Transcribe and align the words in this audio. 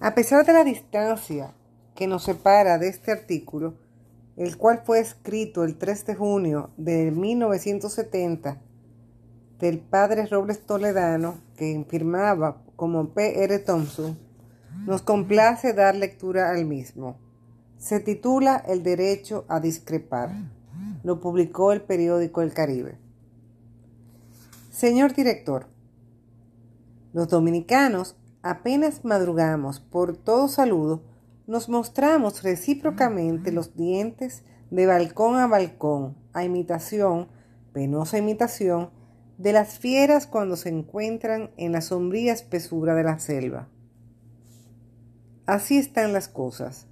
A 0.00 0.14
pesar 0.14 0.44
de 0.44 0.52
la 0.52 0.64
distancia 0.64 1.54
que 1.94 2.06
nos 2.06 2.24
separa 2.24 2.78
de 2.78 2.88
este 2.88 3.12
artículo, 3.12 3.74
el 4.36 4.56
cual 4.56 4.82
fue 4.84 5.00
escrito 5.00 5.64
el 5.64 5.76
3 5.76 6.06
de 6.06 6.14
junio 6.14 6.70
de 6.76 7.10
1970 7.10 8.60
del 9.60 9.78
padre 9.78 10.26
Robles 10.26 10.66
Toledano, 10.66 11.38
que 11.56 11.86
firmaba 11.88 12.62
como 12.76 13.10
P.R. 13.10 13.58
Thompson, 13.60 14.18
nos 14.86 15.02
complace 15.02 15.72
dar 15.72 15.94
lectura 15.94 16.50
al 16.50 16.64
mismo. 16.64 17.16
Se 17.78 18.00
titula 18.00 18.56
El 18.66 18.82
derecho 18.82 19.44
a 19.48 19.60
discrepar. 19.60 20.32
Lo 21.04 21.20
publicó 21.20 21.72
el 21.72 21.82
periódico 21.82 22.42
El 22.42 22.52
Caribe. 22.52 22.98
Señor 24.70 25.14
director, 25.14 25.68
los 27.12 27.28
dominicanos 27.28 28.16
apenas 28.44 29.06
madrugamos 29.06 29.80
por 29.80 30.18
todo 30.18 30.48
saludo, 30.48 31.02
nos 31.46 31.70
mostramos 31.70 32.42
recíprocamente 32.42 33.50
los 33.52 33.74
dientes 33.74 34.44
de 34.70 34.84
balcón 34.84 35.38
a 35.38 35.46
balcón, 35.46 36.14
a 36.34 36.44
imitación, 36.44 37.28
penosa 37.72 38.18
imitación, 38.18 38.90
de 39.38 39.54
las 39.54 39.78
fieras 39.78 40.26
cuando 40.26 40.56
se 40.56 40.68
encuentran 40.68 41.52
en 41.56 41.72
la 41.72 41.80
sombría 41.80 42.34
espesura 42.34 42.94
de 42.94 43.04
la 43.04 43.18
selva. 43.18 43.70
Así 45.46 45.78
están 45.78 46.12
las 46.12 46.28
cosas. 46.28 46.86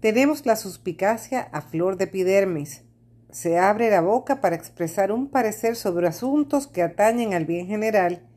Tenemos 0.00 0.44
la 0.44 0.56
suspicacia 0.56 1.40
a 1.40 1.62
flor 1.62 1.96
de 1.96 2.04
epidermis. 2.04 2.82
Se 3.30 3.58
abre 3.58 3.90
la 3.90 4.02
boca 4.02 4.42
para 4.42 4.56
expresar 4.56 5.10
un 5.10 5.28
parecer 5.28 5.74
sobre 5.74 6.06
asuntos 6.06 6.66
que 6.66 6.82
atañen 6.82 7.32
al 7.32 7.46
bien 7.46 7.66
general 7.66 8.27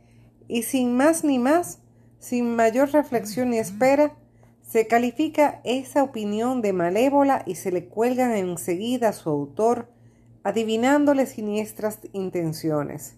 y 0.51 0.63
sin 0.63 0.97
más 0.97 1.23
ni 1.23 1.39
más, 1.39 1.79
sin 2.19 2.57
mayor 2.57 2.91
reflexión 2.91 3.51
ni 3.51 3.57
espera, 3.57 4.17
se 4.61 4.85
califica 4.85 5.61
esa 5.63 6.03
opinión 6.03 6.61
de 6.61 6.73
malévola 6.73 7.41
y 7.45 7.55
se 7.55 7.71
le 7.71 7.85
cuelgan 7.85 8.33
enseguida 8.33 9.09
a 9.09 9.13
su 9.13 9.29
autor 9.29 9.87
adivinándole 10.43 11.25
siniestras 11.25 11.99
intenciones. 12.11 13.15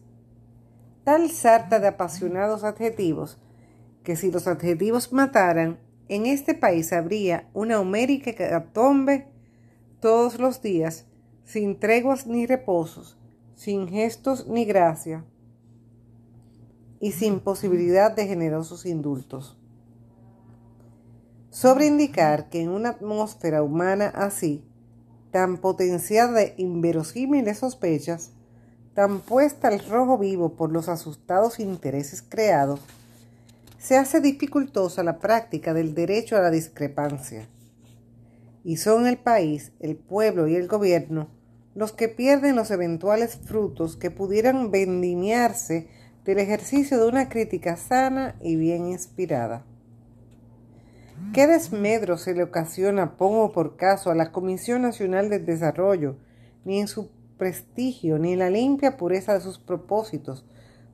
Tal 1.04 1.32
sarta 1.32 1.80
de 1.80 1.88
apasionados 1.88 2.64
adjetivos, 2.64 3.40
que 4.04 4.16
si 4.16 4.30
los 4.30 4.46
adjetivos 4.46 5.12
mataran, 5.12 5.80
en 6.10 6.28
este 6.28 6.54
país 6.54 6.94
habría 6.94 7.50
una 7.56 7.80
homérica 7.80 8.36
catombe 8.36 9.26
todos 10.00 10.38
los 10.38 10.62
días, 10.62 11.08
sin 11.46 11.80
treguas 11.80 12.28
ni 12.28 12.46
reposos, 12.46 13.18
sin 13.56 13.88
gestos 13.88 14.48
ni 14.48 14.66
gracia, 14.66 15.26
y 17.04 17.12
sin 17.12 17.42
posibilidad 17.42 18.16
de 18.16 18.26
generosos 18.28 18.86
indultos. 18.86 19.58
Sobre 21.50 21.86
indicar 21.86 22.48
que 22.48 22.62
en 22.62 22.70
una 22.70 22.92
atmósfera 22.92 23.62
humana 23.62 24.08
así, 24.16 24.64
tan 25.30 25.58
potenciada 25.58 26.32
de 26.32 26.54
inverosímiles 26.56 27.58
sospechas, 27.58 28.32
tan 28.94 29.20
puesta 29.20 29.68
al 29.68 29.86
rojo 29.86 30.18
vivo 30.18 30.56
por 30.56 30.72
los 30.72 30.88
asustados 30.88 31.60
intereses 31.60 32.22
creados, 32.22 32.80
se 33.80 33.98
hace 33.98 34.22
dificultosa 34.22 35.04
la 35.04 35.20
práctica 35.20 35.74
del 35.74 35.94
derecho 35.94 36.38
a 36.38 36.42
la 36.42 36.52
discrepancia. 36.52 37.50
Y 38.64 38.78
son 38.78 39.08
el 39.08 39.18
país, 39.18 39.74
el 39.82 39.98
pueblo 39.98 40.48
y 40.48 40.56
el 40.56 40.70
gobierno 40.70 41.28
los 41.76 41.92
que 41.92 42.08
pierden 42.08 42.56
los 42.56 42.72
eventuales 42.72 43.36
frutos 43.36 43.98
que 43.98 44.12
pudieran 44.12 44.70
vendimiarse 44.70 45.88
del 46.26 46.40
ejercicio 46.40 47.00
de 47.00 47.08
una 47.08 47.30
crítica 47.30 47.76
sana 47.76 48.36
y 48.42 48.56
bien 48.56 48.88
inspirada. 48.88 49.64
¿Qué 51.34 51.48
desmedro 51.48 52.18
se 52.18 52.34
le 52.34 52.44
ocasiona, 52.44 53.18
pongo 53.18 53.52
por 53.52 53.76
caso, 53.76 54.12
a 54.12 54.16
la 54.16 54.32
Comisión 54.32 54.82
Nacional 54.82 55.30
del 55.30 55.46
Desarrollo, 55.46 56.18
ni 56.66 56.80
en 56.80 56.88
su 56.88 57.10
prestigio, 57.38 58.20
ni 58.20 58.34
en 58.34 58.40
la 58.40 58.50
limpia 58.50 58.98
pureza 58.98 59.34
de 59.34 59.42
sus 59.42 59.58
propósitos, 59.58 60.46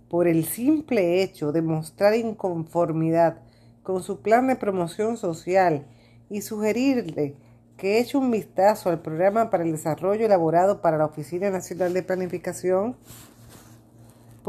por 0.09 0.27
el 0.27 0.45
simple 0.45 1.21
hecho 1.21 1.51
de 1.51 1.61
mostrar 1.61 2.15
inconformidad 2.15 3.41
con 3.83 4.01
su 4.01 4.21
plan 4.21 4.47
de 4.47 4.55
promoción 4.55 5.17
social 5.17 5.85
y 6.29 6.41
sugerirle 6.41 7.35
que 7.77 7.99
eche 7.99 8.17
un 8.17 8.29
vistazo 8.29 8.89
al 8.89 9.01
programa 9.01 9.49
para 9.49 9.63
el 9.63 9.71
desarrollo 9.71 10.25
elaborado 10.25 10.81
para 10.81 10.97
la 10.97 11.05
Oficina 11.05 11.49
Nacional 11.49 11.93
de 11.93 12.03
Planificación? 12.03 12.97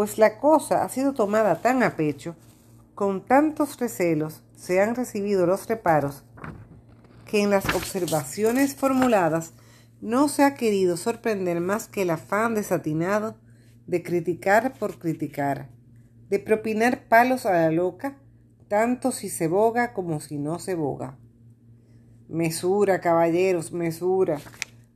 Pues 0.00 0.16
la 0.16 0.38
cosa 0.38 0.83
ha 0.83 0.88
sido 0.88 1.12
tomada 1.12 1.61
tan 1.61 1.83
a 1.83 1.94
pecho, 1.94 2.34
con 2.94 3.22
tantos 3.27 3.78
recelos, 3.78 4.43
se 4.56 4.81
han 4.81 4.94
recibido 4.94 5.44
los 5.44 5.69
reparos 5.69 6.25
que 7.27 7.43
en 7.43 7.50
las 7.50 7.66
observaciones 7.75 8.75
formuladas 8.75 9.53
no 10.00 10.28
se 10.28 10.44
ha 10.44 10.55
querido 10.55 10.97
sorprender 10.97 11.61
más 11.61 11.87
que 11.87 12.00
el 12.00 12.09
afán 12.09 12.55
desatinado 12.55 13.37
de 13.87 14.03
criticar 14.03 14.72
por 14.72 14.99
criticar, 14.99 15.69
de 16.31 16.38
propinar 16.38 17.06
palos 17.06 17.44
a 17.44 17.53
la 17.53 17.71
loca, 17.71 18.17
tanto 18.69 19.12
si 19.12 19.28
se 19.28 19.49
boga 19.49 19.93
como 19.93 20.21
si 20.21 20.38
no 20.38 20.59
se 20.61 20.77
boga. 20.77 21.19
Mesura, 22.27 23.03
caballeros, 23.03 23.71
mesura, 23.71 24.41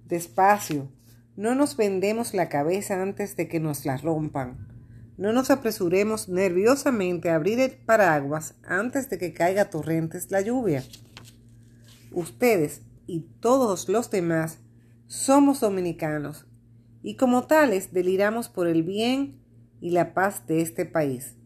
despacio, 0.07 0.89
no 1.37 1.55
nos 1.55 1.77
vendemos 1.77 2.33
la 2.33 2.49
cabeza 2.49 3.03
antes 3.03 3.37
de 3.37 3.49
que 3.49 3.61
nos 3.61 3.85
la 3.85 3.99
rompan. 3.99 4.74
No 5.17 5.33
nos 5.33 5.51
apresuremos 5.51 6.29
nerviosamente 6.29 7.31
a 7.31 7.37
abrir 7.37 7.61
el 7.61 7.71
paraguas 7.71 8.55
antes 8.65 9.09
de 9.09 9.19
que 9.19 9.33
caiga 9.33 9.71
torrentes 9.71 10.33
la 10.33 10.41
lluvia. 10.41 10.83
Ustedes 12.11 12.83
y 13.07 13.21
todos 13.41 13.89
los 13.89 14.11
demás 14.11 14.59
somos 15.07 15.61
dominicanos 15.61 16.47
y 17.03 17.17
como 17.17 17.47
tales 17.47 17.93
deliramos 17.93 18.49
por 18.49 18.67
el 18.67 18.83
bien 18.83 19.41
y 19.81 19.91
la 19.91 20.15
paz 20.15 20.47
de 20.49 20.63
este 20.63 20.85
país. 20.85 21.37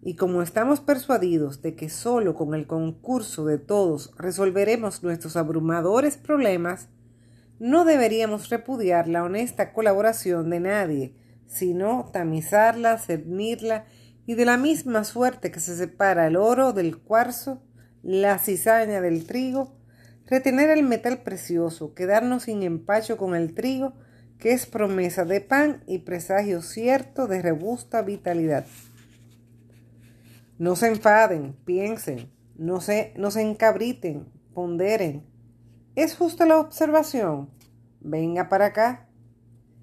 Y 0.00 0.14
como 0.14 0.40
estamos 0.40 0.80
persuadidos 0.80 1.60
de 1.60 1.74
que 1.74 1.90
solo 1.90 2.34
con 2.34 2.54
el 2.54 2.66
concurso 2.66 3.44
de 3.44 3.58
todos 3.58 4.12
resolveremos 4.16 5.02
nuestros 5.02 5.36
abrumadores 5.36 6.16
problemas, 6.16 6.88
no 7.58 7.84
deberíamos 7.84 8.48
repudiar 8.48 9.06
la 9.06 9.22
honesta 9.22 9.72
colaboración 9.72 10.48
de 10.48 10.60
nadie 10.60 11.14
sino 11.52 12.10
tamizarla, 12.12 12.98
cernirla, 12.98 13.84
y 14.24 14.34
de 14.34 14.44
la 14.44 14.56
misma 14.56 15.04
suerte 15.04 15.50
que 15.50 15.60
se 15.60 15.76
separa 15.76 16.26
el 16.26 16.36
oro 16.36 16.72
del 16.72 16.98
cuarzo, 16.98 17.62
la 18.02 18.38
cizaña 18.38 19.00
del 19.00 19.26
trigo, 19.26 19.76
retener 20.26 20.70
el 20.70 20.82
metal 20.82 21.22
precioso, 21.22 21.94
quedarnos 21.94 22.44
sin 22.44 22.62
empacho 22.62 23.16
con 23.16 23.34
el 23.34 23.54
trigo, 23.54 23.94
que 24.38 24.52
es 24.52 24.66
promesa 24.66 25.24
de 25.24 25.40
pan 25.40 25.84
y 25.86 25.98
presagio 25.98 26.62
cierto 26.62 27.26
de 27.26 27.42
robusta 27.42 28.02
vitalidad. 28.02 28.64
No 30.58 30.74
se 30.76 30.88
enfaden, 30.88 31.54
piensen, 31.64 32.30
no 32.56 32.80
se, 32.80 33.12
no 33.16 33.30
se 33.30 33.42
encabriten, 33.42 34.26
ponderen. 34.54 35.24
¿Es 35.96 36.16
justa 36.16 36.46
la 36.46 36.58
observación? 36.58 37.50
Venga 38.00 38.48
para 38.48 38.66
acá. 38.66 39.08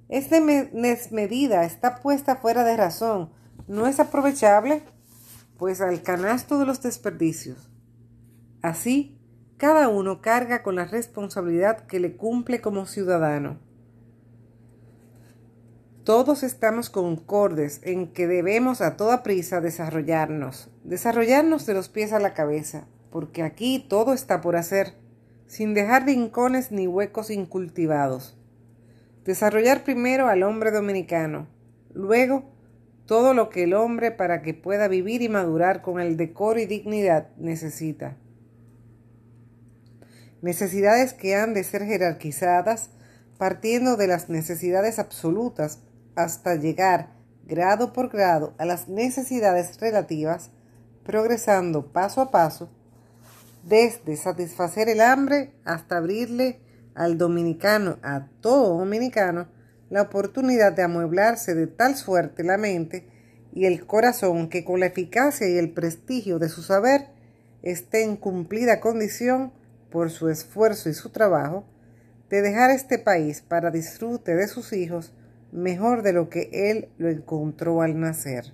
Es 0.09 0.29
desmedida, 0.29 1.65
está 1.65 2.01
puesta 2.01 2.35
fuera 2.35 2.63
de 2.63 2.75
razón, 2.75 3.29
no 3.67 3.85
es 3.85 3.99
aprovechable, 3.99 4.81
pues 5.57 5.81
al 5.81 6.01
canasto 6.01 6.57
de 6.57 6.65
los 6.65 6.81
desperdicios. 6.81 7.69
Así, 8.63 9.19
cada 9.57 9.87
uno 9.87 10.21
carga 10.21 10.63
con 10.63 10.77
la 10.77 10.85
responsabilidad 10.85 11.85
que 11.85 11.99
le 11.99 12.17
cumple 12.17 12.59
como 12.59 12.87
ciudadano. 12.87 13.59
Todos 16.03 16.41
estamos 16.41 16.89
concordes 16.89 17.81
en 17.83 18.11
que 18.11 18.25
debemos 18.25 18.81
a 18.81 18.97
toda 18.97 19.21
prisa 19.21 19.61
desarrollarnos, 19.61 20.71
desarrollarnos 20.83 21.67
de 21.67 21.75
los 21.75 21.87
pies 21.87 22.13
a 22.13 22.19
la 22.19 22.33
cabeza, 22.33 22.87
porque 23.11 23.43
aquí 23.43 23.85
todo 23.87 24.13
está 24.13 24.41
por 24.41 24.55
hacer, 24.55 24.95
sin 25.45 25.75
dejar 25.75 26.05
rincones 26.05 26.71
ni 26.71 26.87
huecos 26.87 27.29
incultivados. 27.29 28.38
Desarrollar 29.29 29.83
primero 29.83 30.27
al 30.27 30.41
hombre 30.41 30.71
dominicano, 30.71 31.45
luego 31.93 32.49
todo 33.05 33.35
lo 33.35 33.49
que 33.49 33.65
el 33.65 33.75
hombre 33.75 34.09
para 34.09 34.41
que 34.41 34.55
pueda 34.55 34.87
vivir 34.87 35.21
y 35.21 35.29
madurar 35.29 35.83
con 35.83 35.99
el 35.99 36.17
decoro 36.17 36.59
y 36.59 36.65
dignidad 36.65 37.27
necesita. 37.37 38.17
Necesidades 40.41 41.13
que 41.13 41.35
han 41.35 41.53
de 41.53 41.63
ser 41.63 41.83
jerarquizadas 41.83 42.89
partiendo 43.37 43.97
de 43.97 44.07
las 44.07 44.29
necesidades 44.29 44.97
absolutas 44.97 45.77
hasta 46.15 46.55
llegar 46.55 47.09
grado 47.45 47.93
por 47.93 48.09
grado 48.09 48.55
a 48.57 48.65
las 48.65 48.89
necesidades 48.89 49.79
relativas, 49.79 50.49
progresando 51.05 51.93
paso 51.93 52.21
a 52.21 52.31
paso, 52.31 52.71
desde 53.63 54.17
satisfacer 54.17 54.89
el 54.89 55.01
hambre 55.01 55.53
hasta 55.65 55.97
abrirle 55.97 56.61
al 56.99 57.17
dominicano, 57.17 57.97
a 58.03 58.27
todo 58.41 58.77
dominicano, 58.77 59.47
la 59.89 60.01
oportunidad 60.01 60.73
de 60.73 60.83
amueblarse 60.83 61.55
de 61.55 61.65
tal 61.65 61.95
suerte 61.95 62.43
la 62.43 62.57
mente 62.57 63.07
y 63.53 63.65
el 63.65 63.85
corazón 63.85 64.49
que 64.49 64.65
con 64.65 64.81
la 64.81 64.87
eficacia 64.87 65.47
y 65.47 65.57
el 65.57 65.71
prestigio 65.71 66.39
de 66.39 66.49
su 66.49 66.61
saber 66.61 67.07
esté 67.63 68.03
en 68.03 68.17
cumplida 68.17 68.81
condición 68.81 69.53
por 69.89 70.11
su 70.11 70.27
esfuerzo 70.27 70.89
y 70.89 70.93
su 70.93 71.09
trabajo 71.09 71.65
de 72.29 72.41
dejar 72.41 72.69
este 72.69 72.99
país 72.99 73.41
para 73.47 73.71
disfrute 73.71 74.35
de 74.35 74.49
sus 74.49 74.73
hijos 74.73 75.13
mejor 75.53 76.03
de 76.03 76.11
lo 76.11 76.29
que 76.29 76.49
él 76.51 76.89
lo 76.97 77.07
encontró 77.07 77.81
al 77.81 77.97
nacer. 77.97 78.53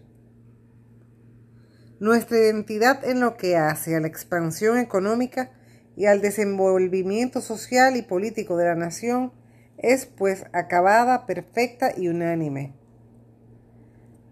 Nuestra 2.00 2.38
identidad 2.38 3.04
en 3.06 3.22
lo 3.22 3.38
que 3.38 3.58
hace 3.58 3.96
a 3.96 4.02
la 4.02 4.08
expansión 4.08 4.78
económica 4.78 5.50
y 5.96 6.06
al 6.06 6.22
desenvolvimiento 6.22 7.42
social 7.42 7.96
y 7.96 8.02
político 8.02 8.58
de 8.58 8.66
la 8.66 8.76
nación 8.76 9.32
es 9.78 10.06
pues 10.06 10.46
acabada, 10.54 11.26
perfecta 11.26 11.92
y 11.96 12.08
unánime. 12.08 12.74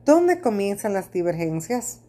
¿Dónde 0.05 0.41
comienzan 0.41 0.93
las 0.93 1.11
divergencias? 1.11 2.01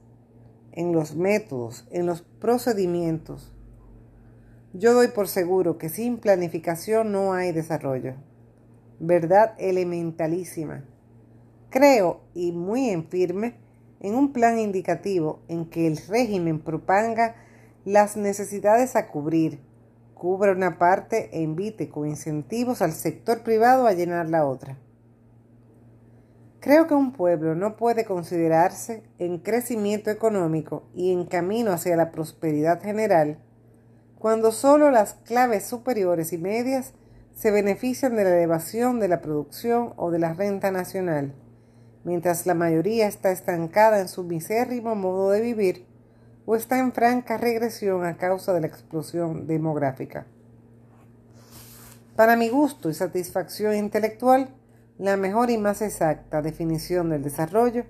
En 0.73 0.93
los 0.93 1.15
métodos, 1.15 1.87
en 1.93 2.06
los 2.06 2.23
procedimientos. 2.23 3.53
Yo 4.73 4.93
doy 4.93 5.09
por 5.09 5.29
seguro 5.29 5.79
que 5.79 5.89
sin 5.89 6.19
planificación 6.19 7.12
no 7.12 7.33
hay 7.33 7.53
desarrollo. 7.53 8.15
Verdad 8.99 9.55
elementalísima. 9.59 10.85
Creo, 11.71 12.23
y 12.35 12.51
muy 12.51 12.91
en 12.91 13.06
firme, 13.06 13.55
en 14.01 14.17
un 14.17 14.33
plan 14.33 14.59
indicativo 14.59 15.43
en 15.49 15.67
que 15.67 15.87
el 15.87 15.97
régimen 16.09 16.61
proponga 16.61 17.37
las 17.84 18.16
necesidades 18.16 18.96
a 18.96 19.08
cubrir, 19.08 19.60
cubra 20.14 20.52
una 20.52 20.78
parte 20.78 21.28
e 21.32 21.42
invite 21.42 21.88
con 21.88 22.08
incentivos 22.08 22.81
al 22.81 22.92
sector 22.92 23.42
privado 23.42 23.86
a 23.86 23.92
llenar 23.92 24.31
la 24.31 24.46
otra. 24.46 24.78
Creo 26.60 26.86
que 26.86 26.94
un 26.94 27.12
pueblo 27.12 27.54
no 27.54 27.76
puede 27.76 28.06
considerarse 28.06 29.02
en 29.19 29.38
crecimiento 29.38 30.10
económico 30.10 30.84
y 30.94 31.12
en 31.12 31.26
camino 31.26 31.72
hacia 31.72 31.96
la 31.96 32.10
prosperidad 32.10 32.81
general 32.81 33.38
cuando 34.25 34.52
solo 34.52 34.90
las 34.90 35.12
claves 35.12 35.66
superiores 35.66 36.32
y 36.32 36.38
medias 36.38 36.94
se 37.34 37.50
benefician 37.50 38.16
de 38.16 38.25
la 38.25 38.31
elevación 38.31 38.98
de 38.98 39.08
la 39.08 39.20
producción 39.20 39.92
o 39.96 40.10
de 40.10 40.19
la 40.19 40.32
renta 40.32 40.70
nacional, 40.70 41.34
mientras 42.04 42.46
la 42.46 42.54
mayoría 42.54 43.06
está 43.06 43.31
estancada 43.31 44.00
en 44.00 44.08
su 44.08 44.22
misérrimo 44.22 44.94
modo 44.94 45.28
de 45.28 45.42
vivir 45.42 45.94
o 46.46 46.56
está 46.56 46.79
en 46.79 46.93
franca 46.93 47.37
regresión 47.37 48.05
a 48.05 48.17
causa 48.17 48.52
de 48.52 48.61
la 48.61 48.67
explosión 48.67 49.46
demográfica. 49.46 50.26
Para 52.17 52.37
mi 52.37 52.49
gusto 52.49 52.91
y 52.91 52.94
satisfacción 52.94 53.75
intelectual, 53.75 54.49
la 54.99 55.17
mejor 55.17 55.50
y 55.50 55.58
más 55.58 55.82
exacta 55.82 56.43
definición 56.43 57.11
del 57.11 57.23
desarrollo 57.23 57.85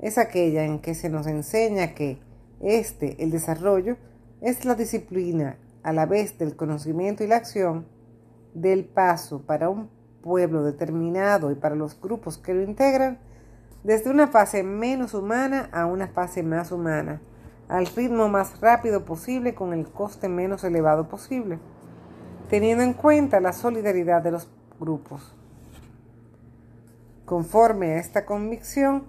es 0.00 0.18
aquella 0.18 0.64
en 0.64 0.80
que 0.80 0.94
se 0.94 1.08
nos 1.08 1.26
enseña 1.26 1.94
que 1.94 2.18
este, 2.60 3.22
el 3.22 3.30
desarrollo, 3.30 3.96
es 4.40 4.64
la 4.64 4.74
disciplina 4.74 5.56
a 5.82 5.92
la 5.92 6.06
vez 6.06 6.38
del 6.38 6.56
conocimiento 6.56 7.24
y 7.24 7.26
la 7.26 7.36
acción 7.36 7.86
del 8.54 8.84
paso 8.84 9.42
para 9.42 9.68
un 9.68 9.88
pueblo 10.22 10.62
determinado 10.64 11.50
y 11.50 11.54
para 11.54 11.74
los 11.74 12.00
grupos 12.00 12.38
que 12.38 12.54
lo 12.54 12.62
integran, 12.62 13.18
desde 13.82 14.10
una 14.10 14.28
fase 14.28 14.62
menos 14.62 15.12
humana 15.12 15.68
a 15.72 15.86
una 15.86 16.08
fase 16.08 16.42
más 16.42 16.72
humana, 16.72 17.20
al 17.68 17.86
ritmo 17.86 18.28
más 18.28 18.60
rápido 18.60 19.04
posible 19.04 19.54
con 19.54 19.72
el 19.72 19.86
coste 19.86 20.28
menos 20.28 20.64
elevado 20.64 21.08
posible, 21.08 21.58
teniendo 22.48 22.84
en 22.84 22.92
cuenta 22.92 23.40
la 23.40 23.52
solidaridad 23.52 24.22
de 24.22 24.32
los 24.32 24.48
grupos. 24.78 25.34
Conforme 27.24 27.92
a 27.92 27.98
esta 27.98 28.26
convicción, 28.26 29.04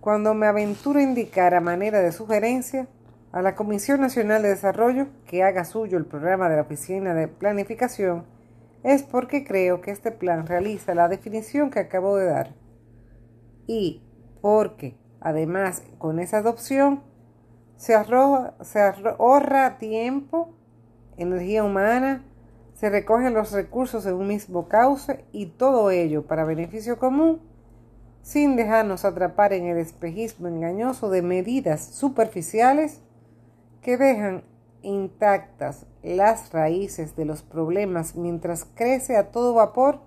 cuando 0.00 0.34
me 0.34 0.46
aventuro 0.46 0.98
a 0.98 1.02
indicar 1.02 1.54
a 1.54 1.60
manera 1.60 2.00
de 2.00 2.12
sugerencia 2.12 2.88
a 3.32 3.42
la 3.42 3.54
Comisión 3.54 4.00
Nacional 4.00 4.42
de 4.42 4.48
Desarrollo 4.48 5.06
que 5.26 5.44
haga 5.44 5.64
suyo 5.64 5.98
el 5.98 6.06
programa 6.06 6.48
de 6.48 6.56
la 6.56 6.62
Oficina 6.62 7.14
de 7.14 7.28
Planificación, 7.28 8.24
es 8.82 9.02
porque 9.02 9.44
creo 9.44 9.82
que 9.82 9.90
este 9.90 10.10
plan 10.10 10.46
realiza 10.46 10.94
la 10.94 11.08
definición 11.08 11.70
que 11.70 11.80
acabo 11.80 12.16
de 12.16 12.26
dar. 12.26 12.54
Y 13.66 14.02
porque, 14.40 14.96
además, 15.20 15.82
con 15.98 16.18
esa 16.18 16.38
adopción, 16.38 17.02
se, 17.80 17.94
ahorra 17.94 19.78
tiempo, 19.78 20.50
energía 21.16 21.64
humana, 21.64 22.22
se 22.74 22.90
recogen 22.90 23.32
los 23.32 23.52
recursos 23.52 24.04
en 24.04 24.14
un 24.14 24.26
mismo 24.26 24.68
cauce 24.68 25.24
y 25.32 25.46
todo 25.46 25.90
ello 25.90 26.26
para 26.26 26.44
beneficio 26.44 26.98
común, 26.98 27.40
sin 28.20 28.54
dejarnos 28.54 29.06
atrapar 29.06 29.54
en 29.54 29.64
el 29.66 29.78
espejismo 29.78 30.46
engañoso 30.46 31.08
de 31.08 31.22
medidas 31.22 31.82
superficiales 31.82 33.00
que 33.80 33.96
dejan 33.96 34.44
intactas 34.82 35.86
las 36.02 36.52
raíces 36.52 37.16
de 37.16 37.24
los 37.24 37.40
problemas 37.40 38.14
mientras 38.14 38.66
crece 38.74 39.16
a 39.16 39.30
todo 39.30 39.54
vapor 39.54 40.00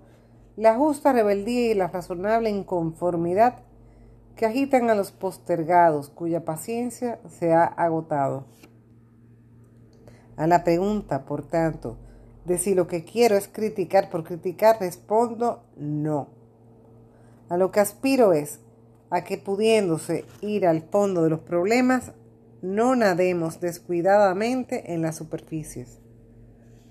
la 0.56 0.76
justa 0.76 1.12
rebeldía 1.12 1.72
y 1.72 1.74
la 1.74 1.88
razonable 1.88 2.50
inconformidad 2.50 3.64
que 4.36 4.46
agitan 4.46 4.90
a 4.90 4.94
los 4.94 5.12
postergados 5.12 6.08
cuya 6.08 6.44
paciencia 6.44 7.20
se 7.28 7.52
ha 7.52 7.64
agotado. 7.64 8.46
A 10.36 10.46
la 10.46 10.64
pregunta, 10.64 11.24
por 11.24 11.46
tanto, 11.46 11.96
de 12.44 12.58
si 12.58 12.74
lo 12.74 12.86
que 12.86 13.04
quiero 13.04 13.36
es 13.36 13.48
criticar 13.48 14.10
por 14.10 14.24
criticar, 14.24 14.78
respondo 14.80 15.64
no. 15.76 16.28
A 17.48 17.56
lo 17.56 17.70
que 17.70 17.80
aspiro 17.80 18.32
es 18.32 18.60
a 19.10 19.22
que 19.22 19.38
pudiéndose 19.38 20.24
ir 20.40 20.66
al 20.66 20.82
fondo 20.82 21.22
de 21.22 21.30
los 21.30 21.40
problemas, 21.40 22.12
no 22.62 22.96
nademos 22.96 23.60
descuidadamente 23.60 24.92
en 24.92 25.02
las 25.02 25.16
superficies. 25.16 25.98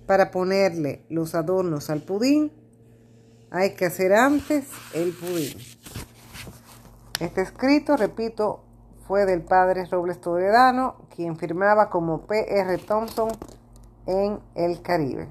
Para 0.05 0.31
ponerle 0.31 1.05
los 1.09 1.35
adornos 1.35 1.89
al 1.89 2.01
pudín, 2.01 2.51
hay 3.49 3.71
que 3.71 3.85
hacer 3.85 4.13
antes 4.13 4.65
el 4.93 5.11
pudín. 5.11 5.53
Este 7.23 7.39
escrito, 7.39 7.95
repito, 7.95 8.59
fue 9.07 9.25
del 9.25 9.43
padre 9.43 9.85
Robles 9.85 10.19
Toledano, 10.19 10.95
quien 11.15 11.37
firmaba 11.37 11.89
como 11.89 12.27
P.R. 12.27 12.77
Thompson 12.79 13.29
en 14.05 14.41
el 14.55 14.81
Caribe. 14.81 15.29